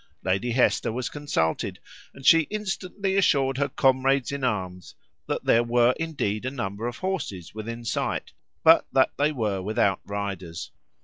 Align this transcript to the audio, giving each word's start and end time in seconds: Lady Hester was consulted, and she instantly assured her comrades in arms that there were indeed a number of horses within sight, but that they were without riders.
Lady 0.23 0.49
Hester 0.49 0.91
was 0.91 1.09
consulted, 1.09 1.77
and 2.11 2.25
she 2.25 2.47
instantly 2.49 3.15
assured 3.17 3.59
her 3.59 3.69
comrades 3.69 4.31
in 4.31 4.43
arms 4.43 4.95
that 5.27 5.45
there 5.45 5.61
were 5.61 5.93
indeed 5.99 6.43
a 6.43 6.49
number 6.49 6.87
of 6.87 6.97
horses 6.97 7.53
within 7.53 7.85
sight, 7.85 8.33
but 8.63 8.87
that 8.91 9.11
they 9.19 9.31
were 9.31 9.61
without 9.61 9.99
riders. 10.03 10.71